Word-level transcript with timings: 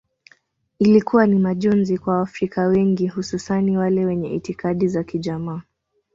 Ilikuwa 0.79 1.27
ni 1.27 1.39
majonzi 1.39 1.97
kwa 1.97 2.13
waafrika 2.15 2.67
wengi 2.67 3.07
hususani 3.07 3.77
wale 3.77 4.05
wenye 4.05 4.33
itikadi 4.35 4.87
za 4.87 5.03
kijamaa 5.03 5.61